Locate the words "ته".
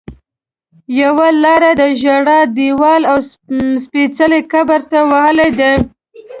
4.91-4.99